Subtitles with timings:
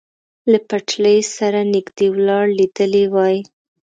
[0.51, 3.37] له پټلۍ سره نږدې ولاړ لیدلی وای.